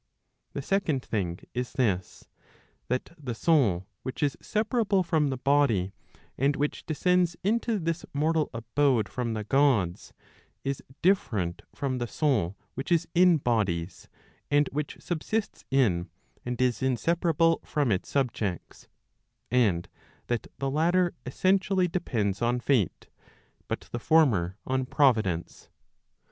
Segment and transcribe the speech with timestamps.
[0.53, 2.27] The second thing is this,
[2.87, 5.93] that the soul which is separable from the body,
[6.39, 10.11] and which descends into this mortal abode from the Gods,
[10.63, 14.07] is different from the soul which is in bodies,
[14.49, 16.09] and which subsists in,
[16.43, 18.87] and is inseparable from its subjects;
[19.51, 19.87] and
[20.25, 23.07] that the latter essentially depends on Fate,
[23.67, 25.69] but the former on Providence.